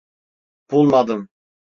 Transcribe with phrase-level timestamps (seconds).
[0.71, 1.29] Bulmadım.